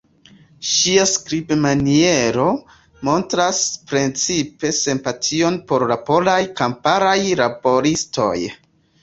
Ŝia 0.67 1.01
skribmaniero 1.09 2.45
montras 3.09 3.59
precipe 3.91 4.73
simpation 4.79 5.61
por 5.73 5.87
la 5.93 5.99
polaj 6.09 6.41
kamparaj 6.63 7.17
laboristoj. 7.45 8.35